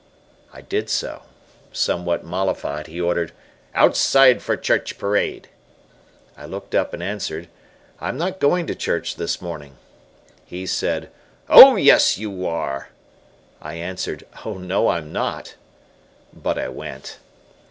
[0.51, 1.21] '"I did so.
[1.71, 3.33] Somewhat mollified, he ordered,
[3.75, 5.47] "Outside for church parade."
[6.35, 7.47] I looked up and answered,
[7.99, 9.77] "I am not going to church this morning."
[10.43, 11.11] He said,
[11.47, 12.89] "Oh, yes, you are!"
[13.61, 14.25] I answered.
[14.43, 15.53] "Oh, no, I'm not!"
[16.33, 17.19] But I went.